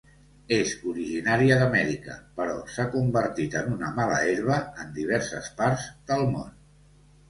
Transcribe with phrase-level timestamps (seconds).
[0.55, 6.55] És originària d'Amèrica, però s'ha convertit en una mala herba en diverses parts del món.